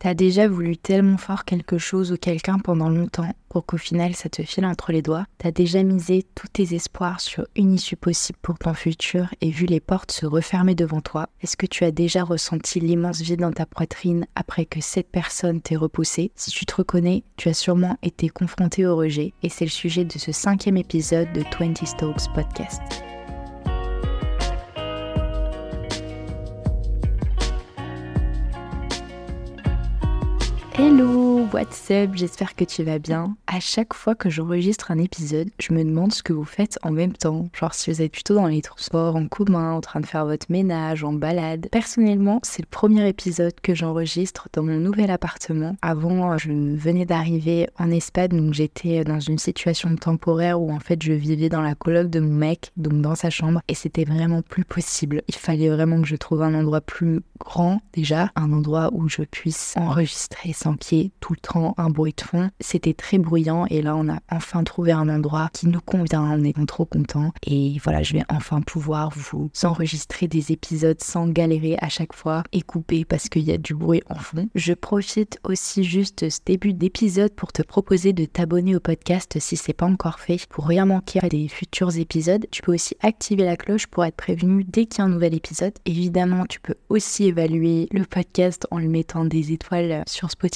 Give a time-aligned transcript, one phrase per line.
[0.00, 4.30] T'as déjà voulu tellement fort quelque chose ou quelqu'un pendant longtemps pour qu'au final ça
[4.30, 5.26] te file entre les doigts.
[5.36, 9.66] T'as déjà misé tous tes espoirs sur une issue possible pour ton futur et vu
[9.66, 11.28] les portes se refermer devant toi.
[11.42, 15.60] Est-ce que tu as déjà ressenti l'immense vide dans ta poitrine après que cette personne
[15.60, 16.32] t'ait repoussé?
[16.34, 20.06] Si tu te reconnais, tu as sûrement été confronté au rejet et c'est le sujet
[20.06, 22.80] de ce cinquième épisode de 20 Stokes Podcast.
[30.82, 32.12] Hello, what's up?
[32.14, 33.36] J'espère que tu vas bien.
[33.46, 36.90] À chaque fois que j'enregistre un épisode, je me demande ce que vous faites en
[36.90, 37.50] même temps.
[37.52, 40.46] Genre si vous êtes plutôt dans les transports en commun, en train de faire votre
[40.48, 41.68] ménage, en balade.
[41.70, 45.76] Personnellement, c'est le premier épisode que j'enregistre dans mon nouvel appartement.
[45.82, 51.02] Avant, je venais d'arriver en Espagne, donc j'étais dans une situation temporaire où en fait
[51.02, 54.40] je vivais dans la coloc de mon mec, donc dans sa chambre, et c'était vraiment
[54.40, 55.20] plus possible.
[55.28, 59.22] Il fallait vraiment que je trouve un endroit plus grand déjà, un endroit où je
[59.22, 62.50] puisse enregistrer sans tout le temps un bruit de fond.
[62.60, 66.44] C'était très bruyant et là on a enfin trouvé un endroit qui nous convient, on
[66.44, 71.76] est trop content et voilà je vais enfin pouvoir vous enregistrer des épisodes sans galérer
[71.80, 74.48] à chaque fois et couper parce qu'il y a du bruit en fond.
[74.54, 79.56] Je profite aussi juste ce début d'épisode pour te proposer de t'abonner au podcast si
[79.56, 82.46] c'est pas encore fait pour rien manquer des futurs épisodes.
[82.50, 85.34] Tu peux aussi activer la cloche pour être prévenu dès qu'il y a un nouvel
[85.34, 85.74] épisode.
[85.86, 90.49] Évidemment tu peux aussi évaluer le podcast en le mettant des étoiles sur Spotify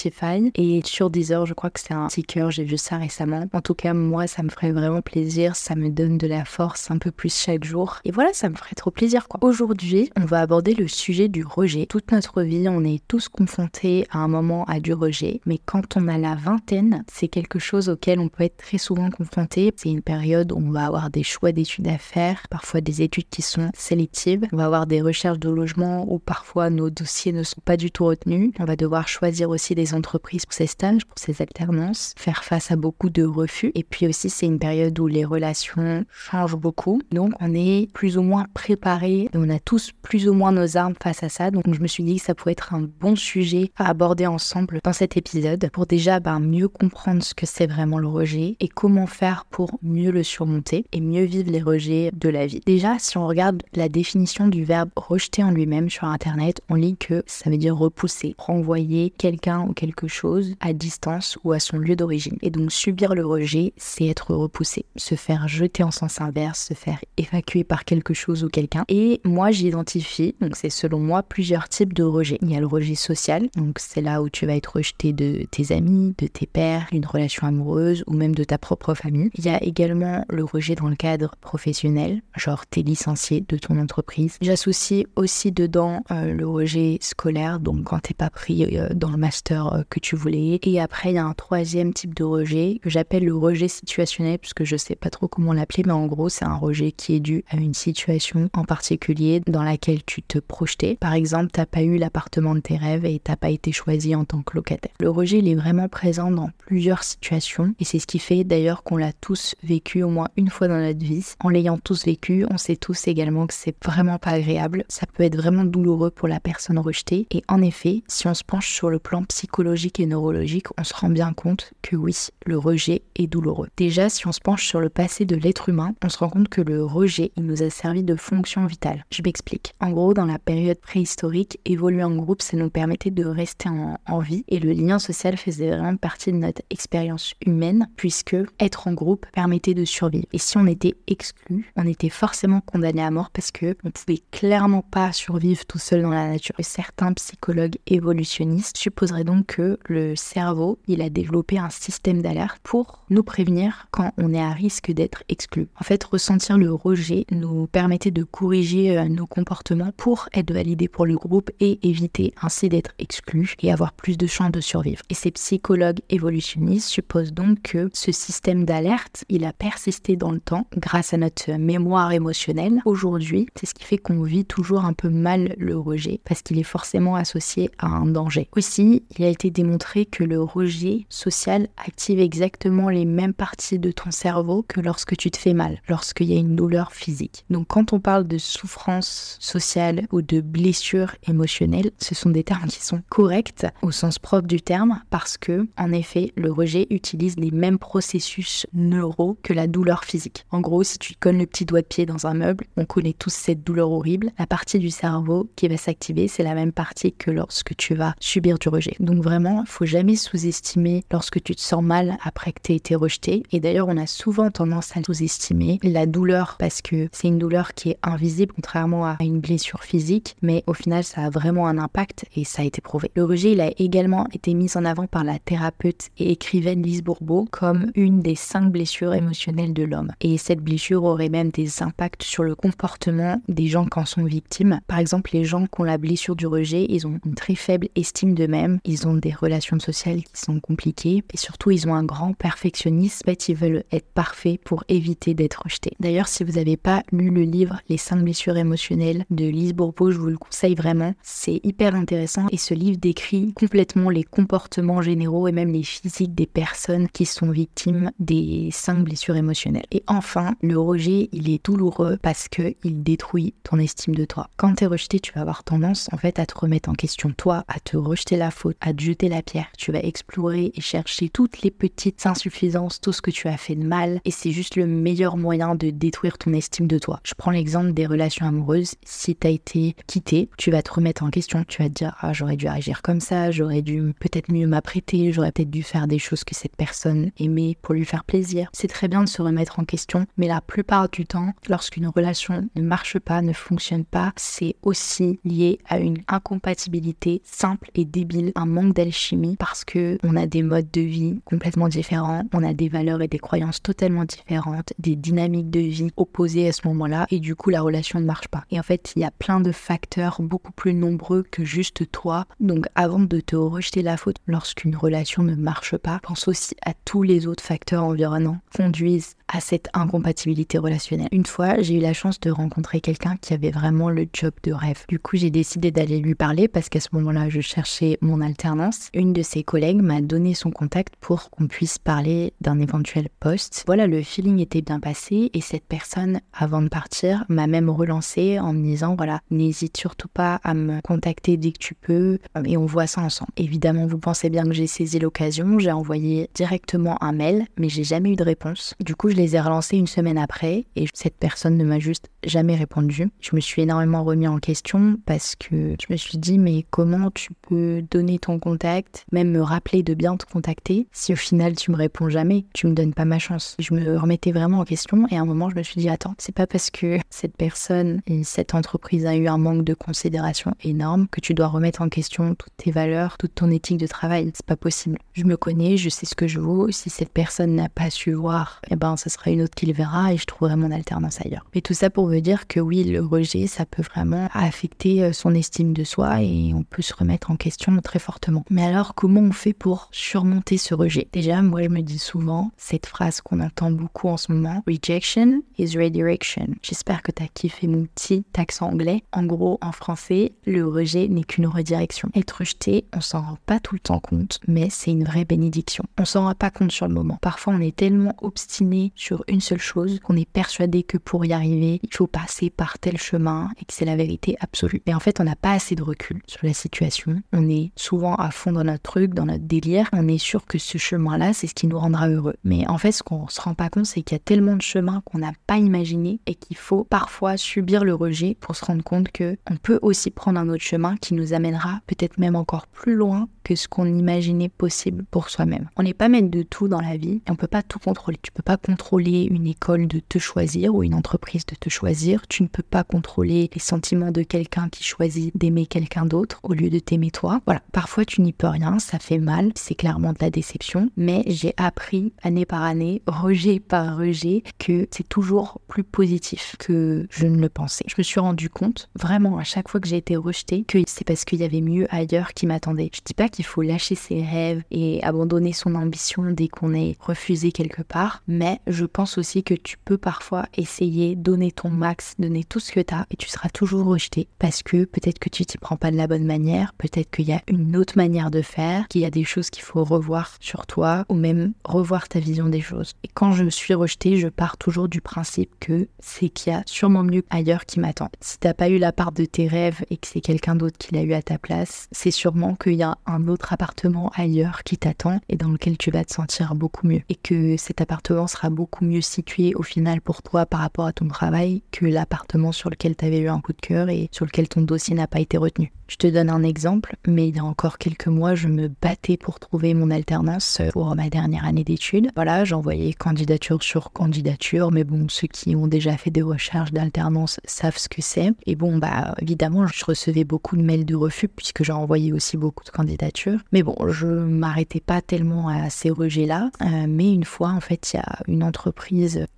[0.54, 3.44] et sur Deezer, je crois que c'est un cœur, j'ai vu ça récemment.
[3.52, 6.90] En tout cas, moi, ça me ferait vraiment plaisir, ça me donne de la force
[6.90, 7.98] un peu plus chaque jour.
[8.04, 9.40] Et voilà, ça me ferait trop plaisir quoi.
[9.42, 11.86] Aujourd'hui, on va aborder le sujet du rejet.
[11.86, 15.96] Toute notre vie, on est tous confrontés à un moment à du rejet, mais quand
[15.96, 19.72] on a la vingtaine, c'est quelque chose auquel on peut être très souvent confronté.
[19.76, 23.28] C'est une période où on va avoir des choix d'études à faire, parfois des études
[23.28, 24.46] qui sont sélectives.
[24.52, 27.90] On va avoir des recherches de logement où parfois nos dossiers ne sont pas du
[27.90, 28.52] tout retenus.
[28.58, 32.70] On va devoir choisir aussi des entreprises pour ces stages, pour ces alternances, faire face
[32.70, 33.72] à beaucoup de refus.
[33.74, 37.02] Et puis aussi, c'est une période où les relations changent beaucoup.
[37.10, 39.28] Donc, on est plus ou moins préparé.
[39.34, 41.50] On a tous plus ou moins nos armes face à ça.
[41.50, 44.80] Donc, je me suis dit que ça pourrait être un bon sujet à aborder ensemble
[44.82, 48.68] dans cet épisode pour déjà ben, mieux comprendre ce que c'est vraiment le rejet et
[48.68, 52.60] comment faire pour mieux le surmonter et mieux vivre les rejets de la vie.
[52.64, 56.96] Déjà, si on regarde la définition du verbe rejeter en lui-même sur Internet, on lit
[56.96, 61.78] que ça veut dire repousser, renvoyer quelqu'un ou quelque chose à distance ou à son
[61.78, 62.36] lieu d'origine.
[62.42, 66.74] Et donc subir le rejet, c'est être repoussé, se faire jeter en sens inverse, se
[66.74, 68.84] faire évacuer par quelque chose ou quelqu'un.
[68.88, 72.38] Et moi, j'identifie, donc c'est selon moi, plusieurs types de rejet.
[72.42, 75.46] Il y a le rejet social, donc c'est là où tu vas être rejeté de
[75.50, 79.30] tes amis, de tes pères, une relation amoureuse ou même de ta propre famille.
[79.34, 83.78] Il y a également le rejet dans le cadre professionnel, genre t'es licencié de ton
[83.78, 84.36] entreprise.
[84.40, 89.16] J'associe aussi dedans euh, le rejet scolaire, donc quand t'es pas pris euh, dans le
[89.16, 90.58] master euh, que tu voulais.
[90.62, 94.38] Et après, il y a un troisième type de rejet que j'appelle le rejet situationnel,
[94.38, 97.20] puisque je sais pas trop comment l'appeler, mais en gros, c'est un rejet qui est
[97.20, 100.96] dû à une situation en particulier dans laquelle tu te projetais.
[101.00, 104.24] Par exemple, t'as pas eu l'appartement de tes rêves et t'as pas été choisi en
[104.24, 104.92] tant que locataire.
[105.00, 108.82] Le rejet, il est vraiment présent dans plusieurs situations et c'est ce qui fait d'ailleurs
[108.82, 111.24] qu'on l'a tous vécu au moins une fois dans notre vie.
[111.40, 114.84] En l'ayant tous vécu, on sait tous également que c'est vraiment pas agréable.
[114.88, 118.44] Ça peut être vraiment douloureux pour la personne rejetée et en effet, si on se
[118.44, 119.53] penche sur le plan psychologique,
[119.98, 123.68] et neurologique, on se rend bien compte que oui, le rejet est douloureux.
[123.76, 126.48] Déjà, si on se penche sur le passé de l'être humain, on se rend compte
[126.48, 129.04] que le rejet, il nous a servi de fonction vitale.
[129.12, 129.74] Je m'explique.
[129.80, 133.98] En gros, dans la période préhistorique, évoluer en groupe, ça nous permettait de rester en,
[134.06, 138.88] en vie et le lien social faisait vraiment partie de notre expérience humaine puisque être
[138.88, 140.26] en groupe permettait de survivre.
[140.32, 144.22] Et si on était exclu, on était forcément condamné à mort parce que on pouvait
[144.32, 146.54] clairement pas survivre tout seul dans la nature.
[146.58, 152.58] Et certains psychologues évolutionnistes supposeraient donc que le cerveau, il a développé un système d'alerte
[152.62, 155.68] pour nous prévenir quand on est à risque d'être exclu.
[155.80, 160.88] En fait, ressentir le rejet nous permettait de corriger euh, nos comportements pour être validé
[160.88, 165.02] pour le groupe et éviter ainsi d'être exclu et avoir plus de chances de survivre.
[165.10, 170.40] Et ces psychologues évolutionnistes supposent donc que ce système d'alerte, il a persisté dans le
[170.40, 172.80] temps grâce à notre mémoire émotionnelle.
[172.84, 176.58] Aujourd'hui, c'est ce qui fait qu'on vit toujours un peu mal le rejet parce qu'il
[176.58, 178.48] est forcément associé à un danger.
[178.56, 183.90] Aussi, il a été démontré que le rejet social active exactement les mêmes parties de
[183.90, 187.44] ton cerveau que lorsque tu te fais mal, lorsqu'il y a une douleur physique.
[187.50, 192.68] Donc quand on parle de souffrance sociale ou de blessure émotionnelle, ce sont des termes
[192.68, 197.36] qui sont corrects au sens propre du terme parce que, en effet, le rejet utilise
[197.36, 200.46] les mêmes processus neuraux que la douleur physique.
[200.50, 203.14] En gros, si tu cognes le petit doigt de pied dans un meuble, on connaît
[203.14, 204.30] tous cette douleur horrible.
[204.38, 208.14] La partie du cerveau qui va s'activer, c'est la même partie que lorsque tu vas
[208.20, 208.96] subir du rejet.
[209.00, 212.94] Donc vraiment, faut jamais sous-estimer lorsque tu te sens mal après que tu aies été
[212.94, 213.42] rejeté.
[213.50, 217.74] Et d'ailleurs, on a souvent tendance à sous-estimer la douleur parce que c'est une douleur
[217.74, 221.78] qui est invisible contrairement à une blessure physique, mais au final, ça a vraiment un
[221.78, 223.10] impact et ça a été prouvé.
[223.16, 227.02] Le rejet, il a également été mis en avant par la thérapeute et écrivaine Lise
[227.02, 230.12] Bourbeau comme une des cinq blessures émotionnelles de l'homme.
[230.20, 234.24] Et cette blessure aurait même des impacts sur le comportement des gens qui en sont
[234.24, 234.80] victimes.
[234.86, 237.88] Par exemple, les gens qui ont la blessure du rejet, ils ont une très faible
[237.96, 242.34] estime d'eux-mêmes, ont des relations sociales qui sont compliquées et surtout ils ont un grand
[242.34, 243.22] perfectionnisme.
[243.24, 245.92] En fait, ils veulent être parfaits pour éviter d'être rejetés.
[246.00, 250.10] D'ailleurs, si vous n'avez pas lu le livre Les 5 blessures émotionnelles de Lise Bourbeau,
[250.10, 251.14] je vous le conseille vraiment.
[251.22, 256.34] C'est hyper intéressant et ce livre décrit complètement les comportements généraux et même les physiques
[256.34, 259.86] des personnes qui sont victimes des 5 blessures émotionnelles.
[259.92, 264.48] Et enfin, le rejet, il est douloureux parce que il détruit ton estime de toi.
[264.56, 267.30] Quand tu es rejeté, tu vas avoir tendance en fait à te remettre en question
[267.36, 269.66] toi, à te rejeter la faute, à te jeter la pierre.
[269.76, 273.74] Tu vas explorer et chercher toutes les petites insuffisances, tout ce que tu as fait
[273.74, 277.20] de mal et c'est juste le meilleur moyen de détruire ton estime de toi.
[277.24, 278.94] Je prends l'exemple des relations amoureuses.
[279.04, 282.16] Si tu as été quitté, tu vas te remettre en question, tu vas te dire
[282.20, 286.06] ah j'aurais dû agir comme ça, j'aurais dû peut-être mieux m'apprêter, j'aurais peut-être dû faire
[286.06, 288.68] des choses que cette personne aimait pour lui faire plaisir.
[288.72, 292.68] C'est très bien de se remettre en question, mais la plupart du temps, lorsqu'une relation
[292.74, 298.52] ne marche pas, ne fonctionne pas, c'est aussi lié à une incompatibilité simple et débile,
[298.54, 302.72] un manque d'alchimie parce que on a des modes de vie complètement différents, on a
[302.72, 307.26] des valeurs et des croyances totalement différentes, des dynamiques de vie opposées à ce moment-là
[307.30, 308.64] et du coup la relation ne marche pas.
[308.70, 312.46] Et en fait, il y a plein de facteurs beaucoup plus nombreux que juste toi.
[312.60, 316.92] Donc avant de te rejeter la faute lorsqu'une relation ne marche pas, pense aussi à
[317.04, 321.28] tous les autres facteurs environnants conduisent à cette incompatibilité relationnelle.
[321.30, 324.72] Une fois, j'ai eu la chance de rencontrer quelqu'un qui avait vraiment le job de
[324.72, 325.04] rêve.
[325.08, 329.10] Du coup, j'ai décidé d'aller lui parler parce qu'à ce moment-là, je cherchais mon alternance.
[329.14, 333.84] Une de ses collègues m'a donné son contact pour qu'on puisse parler d'un éventuel poste.
[333.86, 338.58] Voilà, le feeling était bien passé et cette personne, avant de partir, m'a même relancé
[338.58, 342.76] en me disant voilà, n'hésite surtout pas à me contacter dès que tu peux et
[342.76, 343.52] on voit ça ensemble.
[343.56, 348.02] Évidemment, vous pensez bien que j'ai saisi l'occasion, j'ai envoyé directement un mail, mais j'ai
[348.02, 348.94] jamais eu de réponse.
[348.98, 352.30] Du coup, je les ai relancés une semaine après et cette personne ne m'a juste
[352.44, 353.28] jamais répondu.
[353.40, 357.30] Je me suis énormément remis en question parce que je me suis dit mais comment
[357.30, 361.74] tu peux donner ton contact, même me rappeler de bien te contacter si au final
[361.76, 363.76] tu me réponds jamais, tu me donnes pas ma chance.
[363.78, 366.34] Je me remettais vraiment en question et à un moment je me suis dit attends,
[366.38, 370.74] c'est pas parce que cette personne et cette entreprise a eu un manque de considération
[370.82, 374.50] énorme que tu dois remettre en question toutes tes valeurs, toute ton éthique de travail.
[374.54, 375.18] C'est pas possible.
[375.34, 376.90] Je me connais, je sais ce que je vaux.
[376.90, 379.94] Si cette personne n'a pas su voir, eh ben ce sera une autre qui le
[379.94, 381.64] verra et je trouverai mon alternance ailleurs.
[381.74, 385.32] Mais tout ça pour veut dire que oui, le rejet, ça peut vraiment affecter euh,
[385.32, 388.64] son estime de soi et on peut se remettre en question très fortement.
[388.68, 391.28] Mais alors, comment on fait pour surmonter ce rejet?
[391.32, 395.62] Déjà, moi, je me dis souvent cette phrase qu'on entend beaucoup en ce moment Rejection
[395.78, 396.66] is redirection.
[396.82, 399.22] J'espère que tu as kiffé mon petit accent anglais.
[399.32, 402.28] En gros, en français, le rejet n'est qu'une redirection.
[402.34, 406.04] Être rejeté, on s'en rend pas tout le temps compte, mais c'est une vraie bénédiction.
[406.18, 407.38] On s'en rend pas compte sur le moment.
[407.40, 411.52] Parfois, on est tellement obstiné sur une seule chose qu'on est persuadé que pour y
[411.52, 415.02] arriver, il faut passer par tel chemin et que c'est la vérité absolue.
[415.06, 417.42] Mais en fait, on n'a pas assez de recul sur la situation.
[417.52, 420.08] On est souvent à fond dans notre truc, dans notre délire.
[420.12, 422.56] On est sûr que ce chemin-là, c'est ce qui nous rendra heureux.
[422.64, 424.82] Mais en fait, ce qu'on se rend pas compte, c'est qu'il y a tellement de
[424.82, 429.04] chemins qu'on n'a pas imaginé et qu'il faut parfois subir le rejet pour se rendre
[429.04, 432.86] compte que on peut aussi prendre un autre chemin qui nous amènera peut-être même encore
[432.86, 435.88] plus loin que ce qu'on imaginait possible pour soi-même.
[435.96, 438.38] On n'est pas maître de tout dans la vie et on peut pas tout contrôler.
[438.42, 442.46] Tu peux pas contrôler une école de te choisir ou une entreprise de te choisir
[442.48, 446.72] tu ne peux pas contrôler les sentiments de quelqu'un qui choisit d'aimer quelqu'un d'autre au
[446.72, 447.60] lieu de t'aimer toi.
[447.66, 451.42] Voilà, parfois tu n'y peux rien, ça fait mal, c'est clairement de la déception, mais
[451.46, 457.46] j'ai appris année par année, rejet par rejet, que c'est toujours plus positif que je
[457.46, 458.04] ne le pensais.
[458.08, 461.26] Je me suis rendu compte, vraiment, à chaque fois que j'ai été rejetée, que c'est
[461.26, 463.10] parce qu'il y avait mieux ailleurs qui m'attendait.
[463.14, 467.16] Je dis pas qu'il faut lâcher ses rêves et abandonner son ambition dès qu'on est
[467.20, 472.34] refusé quelque part, mais je pense aussi que tu peux parfois essayer donner ton max,
[472.38, 475.48] donner tout ce que tu as et tu seras toujours rejeté parce que peut-être que
[475.48, 478.50] tu t'y prends pas de la bonne manière, peut-être qu'il y a une autre manière
[478.50, 482.28] de faire, qu'il y a des choses qu'il faut revoir sur toi ou même revoir
[482.28, 483.12] ta vision des choses.
[483.24, 486.76] Et quand je me suis rejetée, je pars toujours du principe que c'est qu'il y
[486.76, 488.28] a sûrement mieux ailleurs qui m'attend.
[488.40, 491.14] Si t'as pas eu la part de tes rêves et que c'est quelqu'un d'autre qui
[491.14, 494.96] l'a eu à ta place, c'est sûrement qu'il y a un autre appartement ailleurs qui
[494.96, 498.70] t'attend et dans lequel tu vas te sentir beaucoup mieux et que cet appartement sera
[498.70, 502.70] beaucoup beaucoup mieux situé au final pour toi par rapport à ton travail que l'appartement
[502.70, 505.26] sur lequel tu avais eu un coup de cœur et sur lequel ton dossier n'a
[505.26, 505.90] pas été retenu.
[506.06, 509.38] Je te donne un exemple, mais il y a encore quelques mois, je me battais
[509.38, 512.28] pour trouver mon alternance pour ma dernière année d'études.
[512.34, 517.58] Voilà, j'envoyais candidature sur candidature, mais bon, ceux qui ont déjà fait des recherches d'alternance
[517.64, 518.50] savent ce que c'est.
[518.66, 522.58] Et bon, bah évidemment, je recevais beaucoup de mails de refus puisque j'ai envoyé aussi
[522.58, 523.60] beaucoup de candidatures.
[523.72, 526.70] Mais bon, je m'arrêtais pas tellement à ces rejets-là.
[526.82, 528.62] Euh, mais une fois, en fait, il y a une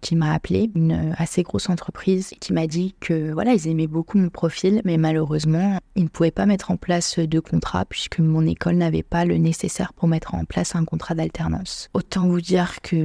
[0.01, 4.19] qui m'a appelé, une assez grosse entreprise, qui m'a dit que voilà, ils aimaient beaucoup
[4.19, 8.47] mon profil, mais malheureusement, ils ne pouvaient pas mettre en place de contrat puisque mon
[8.47, 11.89] école n'avait pas le nécessaire pour mettre en place un contrat d'alternance.
[11.95, 12.97] Autant vous dire que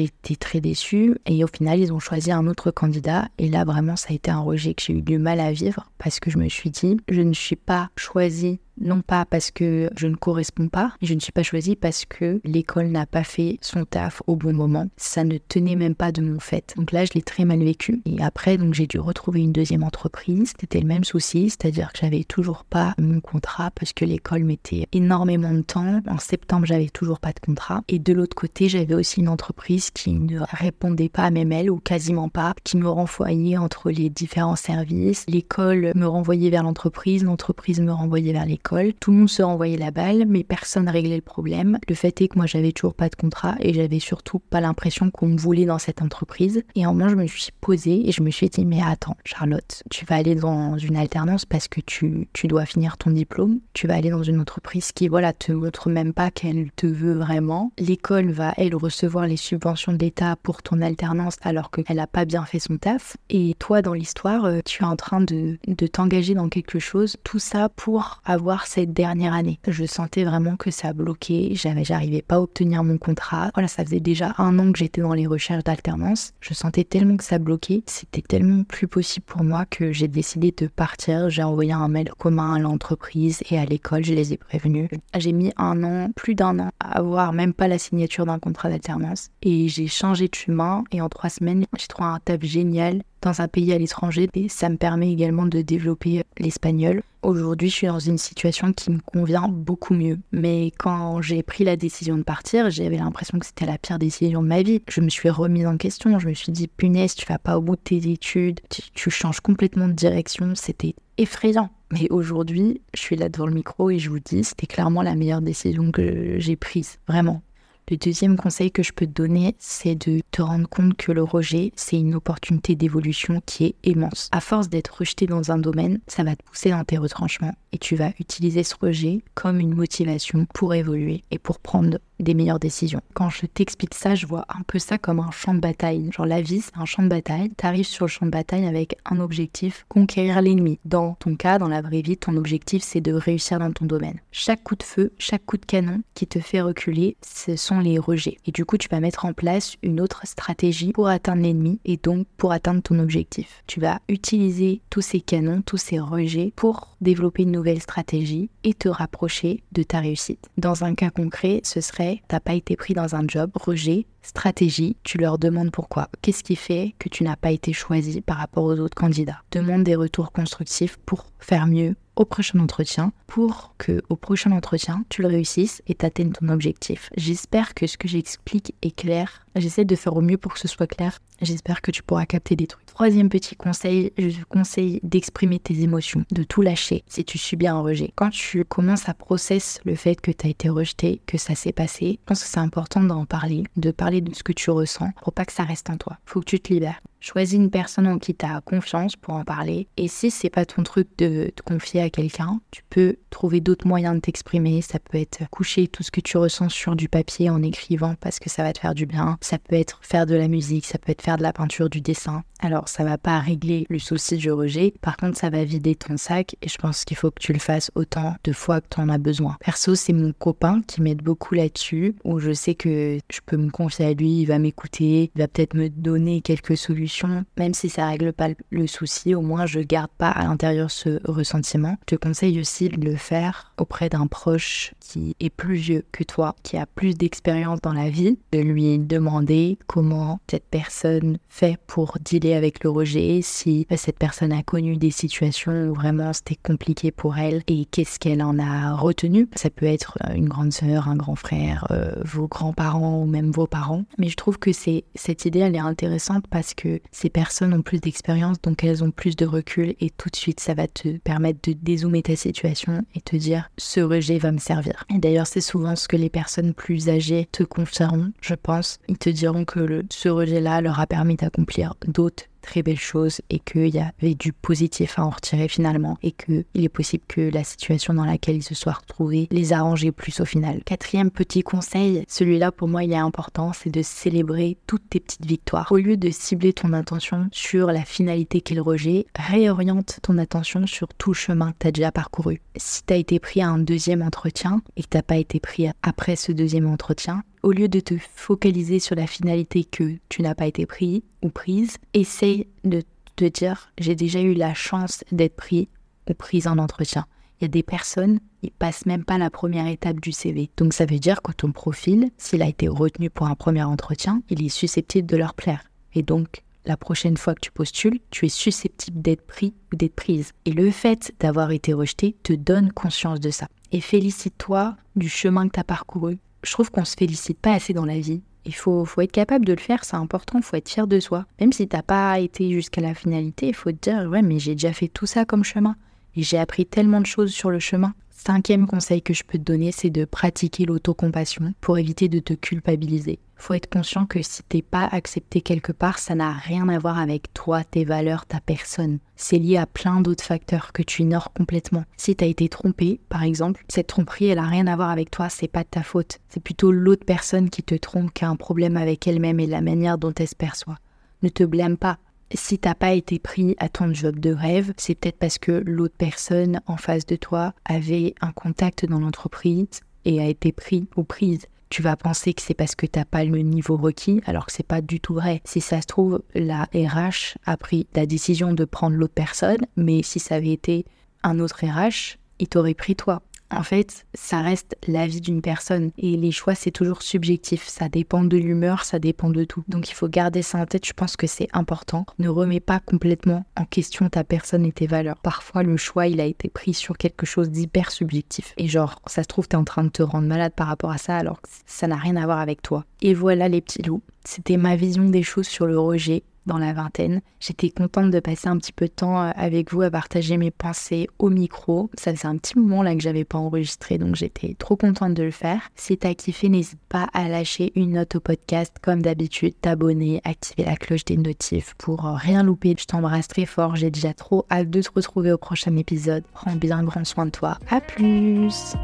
[0.00, 3.96] été très déçue et au final ils ont choisi un autre candidat et là vraiment
[3.96, 6.38] ça a été un rejet que j'ai eu du mal à vivre parce que je
[6.38, 10.68] me suis dit je ne suis pas choisie non pas parce que je ne corresponds
[10.68, 14.36] pas, je ne suis pas choisie parce que l'école n'a pas fait son taf au
[14.36, 14.88] bon moment.
[14.96, 16.74] Ça ne tenait même pas de mon fait.
[16.76, 18.02] Donc là, je l'ai très mal vécu.
[18.06, 20.52] Et après, donc j'ai dû retrouver une deuxième entreprise.
[20.58, 24.86] C'était le même souci, c'est-à-dire que j'avais toujours pas mon contrat parce que l'école mettait
[24.92, 26.00] énormément de temps.
[26.08, 27.82] En septembre, j'avais toujours pas de contrat.
[27.88, 31.70] Et de l'autre côté, j'avais aussi une entreprise qui ne répondait pas à mes mails
[31.70, 35.24] ou quasiment pas, qui me renvoyait entre les différents services.
[35.28, 39.76] L'école me renvoyait vers l'entreprise, l'entreprise me renvoyait vers l'école tout le monde se renvoyait
[39.76, 41.78] la balle, mais personne réglait le problème.
[41.88, 45.10] Le fait est que moi, j'avais toujours pas de contrat et j'avais surtout pas l'impression
[45.10, 46.62] qu'on me voulait dans cette entreprise.
[46.74, 49.82] Et en moment, je me suis posée et je me suis dit, mais attends, Charlotte,
[49.90, 53.60] tu vas aller dans une alternance parce que tu, tu dois finir ton diplôme.
[53.72, 57.14] Tu vas aller dans une entreprise qui, voilà, te montre même pas qu'elle te veut
[57.14, 57.72] vraiment.
[57.78, 62.24] L'école va, elle, recevoir les subventions de l'État pour ton alternance alors qu'elle a pas
[62.24, 63.16] bien fait son taf.
[63.28, 67.16] Et toi, dans l'histoire, euh, tu es en train de, de t'engager dans quelque chose.
[67.24, 69.58] Tout ça pour avoir cette dernière année.
[69.66, 73.50] Je sentais vraiment que ça bloquait, j'avais, j'arrivais pas à obtenir mon contrat.
[73.54, 76.32] Voilà, ça faisait déjà un an que j'étais dans les recherches d'alternance.
[76.40, 80.54] Je sentais tellement que ça bloquait, c'était tellement plus possible pour moi que j'ai décidé
[80.56, 81.30] de partir.
[81.30, 84.88] J'ai envoyé un mail commun à l'entreprise et à l'école, je les ai prévenus.
[85.18, 88.68] J'ai mis un an, plus d'un an, à avoir même pas la signature d'un contrat
[88.68, 89.30] d'alternance.
[89.42, 93.40] Et j'ai changé de chemin et en trois semaines, j'ai trouvé un taf génial dans
[93.40, 97.02] un pays à l'étranger et ça me permet également de développer l'espagnol.
[97.22, 100.18] Aujourd'hui, je suis dans une situation qui me convient beaucoup mieux.
[100.32, 104.42] Mais quand j'ai pris la décision de partir, j'avais l'impression que c'était la pire décision
[104.42, 104.82] de ma vie.
[104.88, 106.18] Je me suis remise en question.
[106.18, 108.60] Je me suis dit, punaise, tu vas pas au bout de tes études.
[108.94, 110.54] Tu, changes complètement de direction.
[110.54, 111.68] C'était effrayant.
[111.92, 115.14] Mais aujourd'hui, je suis là devant le micro et je vous dis, c'était clairement la
[115.14, 116.98] meilleure décision que j'ai prise.
[117.06, 117.42] Vraiment.
[117.90, 121.24] Le deuxième conseil que je peux te donner, c'est de te rendre compte que le
[121.24, 124.28] rejet, c'est une opportunité d'évolution qui est immense.
[124.30, 127.78] À force d'être rejeté dans un domaine, ça va te pousser dans tes retranchements et
[127.78, 132.60] tu vas utiliser ce rejet comme une motivation pour évoluer et pour prendre des meilleures
[132.60, 133.00] décisions.
[133.14, 136.10] Quand je t'explique ça, je vois un peu ça comme un champ de bataille.
[136.12, 137.50] Genre la vie, c'est un champ de bataille.
[137.56, 140.78] Tu arrives sur le champ de bataille avec un objectif, conquérir l'ennemi.
[140.84, 144.20] Dans ton cas, dans la vraie vie, ton objectif, c'est de réussir dans ton domaine.
[144.32, 147.98] Chaque coup de feu, chaque coup de canon qui te fait reculer, ce sont les
[147.98, 148.36] rejets.
[148.46, 151.96] Et du coup, tu vas mettre en place une autre stratégie pour atteindre l'ennemi et
[151.96, 153.62] donc pour atteindre ton objectif.
[153.66, 158.88] Tu vas utiliser tous ces canons, tous ces rejets pour développer une stratégie et te
[158.88, 160.48] rapprocher de ta réussite.
[160.56, 164.96] Dans un cas concret, ce serait t'as pas été pris dans un job, rejet, stratégie,
[165.02, 166.08] tu leur demandes pourquoi.
[166.22, 169.42] Qu'est-ce qui fait que tu n'as pas été choisi par rapport aux autres candidats?
[169.50, 175.04] Demande des retours constructifs pour faire mieux au prochain entretien pour que au prochain entretien
[175.08, 177.08] tu le réussisses et t'atteignes ton objectif.
[177.16, 179.46] J'espère que ce que j'explique est clair.
[179.56, 181.18] J'essaie de faire au mieux pour que ce soit clair.
[181.40, 182.84] J'espère que tu pourras capter des trucs.
[182.84, 187.68] Troisième petit conseil, je te conseille d'exprimer tes émotions, de tout lâcher si tu subis
[187.68, 188.12] un rejet.
[188.16, 191.72] Quand tu commences à process le fait que tu as été rejeté, que ça s'est
[191.72, 195.12] passé, je pense que c'est important d'en parler, de parler de ce que tu ressens
[195.22, 196.18] pour pas que ça reste en toi.
[196.26, 197.00] Faut que tu te libères.
[197.20, 199.88] Choisis une personne en qui tu as confiance pour en parler.
[199.98, 203.86] Et si c'est pas ton truc de te confier à quelqu'un, tu peux trouver d'autres
[203.86, 204.80] moyens de t'exprimer.
[204.80, 208.38] Ça peut être coucher tout ce que tu ressens sur du papier en écrivant parce
[208.38, 209.36] que ça va te faire du bien.
[209.42, 212.00] Ça peut être faire de la musique, ça peut être faire de la peinture, du
[212.00, 212.42] dessin.
[212.62, 214.94] Alors ça va pas régler le souci du rejet.
[215.00, 217.58] Par contre, ça va vider ton sac et je pense qu'il faut que tu le
[217.58, 219.56] fasses autant de fois que tu en as besoin.
[219.60, 223.70] Perso, c'est mon copain qui m'aide beaucoup là-dessus où je sais que je peux me
[223.70, 227.09] confier à lui, il va m'écouter, il va peut-être me donner quelques solutions
[227.58, 231.20] même si ça règle pas le souci, au moins je garde pas à l'intérieur ce
[231.24, 231.96] ressentiment.
[232.08, 236.24] Je te conseille aussi de le faire auprès d'un proche qui est plus vieux que
[236.24, 241.78] toi, qui a plus d'expérience dans la vie, de lui demander comment cette personne fait
[241.86, 246.58] pour dealer avec le rejet, si cette personne a connu des situations où vraiment c'était
[246.62, 249.48] compliqué pour elle et qu'est-ce qu'elle en a retenu.
[249.56, 253.66] Ça peut être une grande sœur, un grand frère, euh, vos grands-parents ou même vos
[253.66, 254.04] parents.
[254.18, 257.82] Mais je trouve que c'est cette idée, elle est intéressante parce que ces personnes ont
[257.82, 261.18] plus d'expérience, donc elles ont plus de recul et tout de suite ça va te
[261.18, 265.04] permettre de dézoomer ta situation et te dire ce rejet va me servir.
[265.14, 268.98] Et d'ailleurs c'est souvent ce que les personnes plus âgées te confieront, je pense.
[269.08, 273.58] Ils te diront que ce rejet-là leur a permis d'accomplir d'autres très belle chose et
[273.58, 277.64] qu'il y avait du positif à en retirer finalement et qu'il est possible que la
[277.64, 280.82] situation dans laquelle ils se soient retrouvés les arrangeait plus au final.
[280.84, 285.46] Quatrième petit conseil, celui-là pour moi il est important, c'est de célébrer toutes tes petites
[285.46, 285.90] victoires.
[285.90, 291.08] Au lieu de cibler ton attention sur la finalité le rejet, réoriente ton attention sur
[291.08, 292.60] tout chemin que tu déjà parcouru.
[292.76, 295.88] Si tu as été pris à un deuxième entretien et que tu pas été pris
[296.02, 300.54] après ce deuxième entretien, au lieu de te focaliser sur la finalité que tu n'as
[300.54, 303.02] pas été pris ou prise, essaye de
[303.36, 305.88] te dire j'ai déjà eu la chance d'être pris
[306.28, 307.26] ou prise en entretien.
[307.60, 310.70] Il y a des personnes, ils passent même pas la première étape du CV.
[310.78, 314.42] Donc ça veut dire que ton profil, s'il a été retenu pour un premier entretien,
[314.48, 315.82] il est susceptible de leur plaire.
[316.14, 320.14] Et donc la prochaine fois que tu postules, tu es susceptible d'être pris ou d'être
[320.14, 320.52] prise.
[320.64, 323.68] Et le fait d'avoir été rejeté te donne conscience de ça.
[323.92, 327.92] Et félicite-toi du chemin que tu as parcouru, je trouve qu'on se félicite pas assez
[327.92, 328.42] dans la vie.
[328.66, 331.18] Il faut, faut être capable de le faire, c'est important, il faut être fier de
[331.18, 331.46] soi.
[331.60, 334.74] Même si t'as pas été jusqu'à la finalité, il faut te dire ouais mais j'ai
[334.74, 335.96] déjà fait tout ça comme chemin.
[336.36, 338.14] Et j'ai appris tellement de choses sur le chemin.
[338.30, 342.54] Cinquième conseil que je peux te donner, c'est de pratiquer l'autocompassion pour éviter de te
[342.54, 346.98] culpabiliser faut être conscient que si t'es pas accepté quelque part, ça n'a rien à
[346.98, 349.18] voir avec toi, tes valeurs, ta personne.
[349.36, 352.04] C'est lié à plein d'autres facteurs que tu ignores complètement.
[352.16, 355.48] Si t'as été trompé, par exemple, cette tromperie, elle a rien à voir avec toi,
[355.48, 356.38] c'est pas de ta faute.
[356.48, 359.80] C'est plutôt l'autre personne qui te trompe qui a un problème avec elle-même et la
[359.80, 360.98] manière dont elle se perçoit.
[361.42, 362.18] Ne te blâme pas.
[362.52, 366.16] Si t'as pas été pris à ton job de rêve, c'est peut-être parce que l'autre
[366.18, 371.22] personne en face de toi avait un contact dans l'entreprise et a été pris ou
[371.22, 374.72] prise tu vas penser que c'est parce que t'as pas le niveau requis, alors que
[374.72, 375.60] c'est pas du tout vrai.
[375.64, 380.22] Si ça se trouve, la RH a pris la décision de prendre l'autre personne, mais
[380.22, 381.04] si ça avait été
[381.42, 383.42] un autre RH, il t'aurait pris toi.
[383.70, 387.86] En fait, ça reste la vie d'une personne et les choix, c'est toujours subjectif.
[387.86, 389.84] Ça dépend de l'humeur, ça dépend de tout.
[389.88, 392.26] Donc il faut garder ça en tête, je pense que c'est important.
[392.38, 395.38] Ne remets pas complètement en question ta personne et tes valeurs.
[395.38, 398.74] Parfois, le choix, il a été pris sur quelque chose d'hyper subjectif.
[398.76, 401.18] Et genre, ça se trouve, t'es en train de te rendre malade par rapport à
[401.18, 403.04] ça alors que ça n'a rien à voir avec toi.
[403.22, 404.22] Et voilà les petits loups.
[404.44, 406.42] C'était ma vision des choses sur le rejet
[406.78, 407.40] la vingtaine.
[407.60, 410.70] J'étais contente de passer un petit peu de temps euh, avec vous à partager mes
[410.70, 412.10] pensées au micro.
[412.18, 415.42] Ça faisait un petit moment là que j'avais pas enregistré, donc j'étais trop contente de
[415.42, 415.80] le faire.
[415.94, 420.84] Si t'as kiffé, n'hésite pas à lâcher une note au podcast comme d'habitude, t'abonner, activer
[420.84, 422.94] la cloche des notifs pour euh, rien louper.
[422.98, 426.44] Je t'embrasse très fort, j'ai déjà trop hâte de te retrouver au prochain épisode.
[426.52, 427.78] Prends bien grand soin de toi.
[427.90, 428.94] À plus